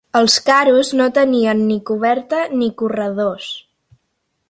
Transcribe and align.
Els 0.19 0.35
caros 0.45 0.89
no 1.01 1.09
tenien 1.17 1.61
ni 1.67 1.77
coberta 1.91 2.43
ni 2.63 2.73
corredors. 2.83 3.55